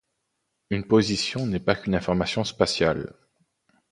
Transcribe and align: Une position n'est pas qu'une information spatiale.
Une 0.71 0.87
position 0.87 1.45
n'est 1.45 1.59
pas 1.59 1.75
qu'une 1.75 1.93
information 1.93 2.43
spatiale. 2.43 3.13